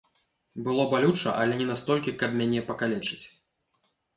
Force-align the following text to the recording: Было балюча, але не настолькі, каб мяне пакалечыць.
Было 0.67 0.85
балюча, 0.93 1.35
але 1.43 1.53
не 1.61 1.67
настолькі, 1.73 2.17
каб 2.25 2.31
мяне 2.41 2.65
пакалечыць. 2.71 3.23